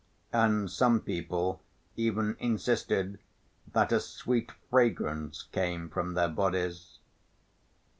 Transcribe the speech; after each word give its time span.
And 0.33 0.67
some 0.71 1.01
people 1.01 1.61
even 1.95 2.35
insisted 2.39 3.19
that 3.73 3.91
a 3.91 3.99
sweet 3.99 4.51
fragrance 4.71 5.43
came 5.51 5.91
from 5.91 6.15
their 6.15 6.27
bodies. 6.27 6.97